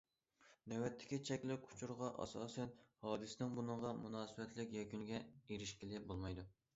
[0.71, 2.71] نۆۋەتتىكى چەكلىك ئۇچۇرغا ئاساسەن،
[3.03, 6.47] ھادىسىنىڭ بۇنىڭغا مۇناسىۋەتلىك يەكۈنىگە ئېرىشكىلى بولمايدۇ.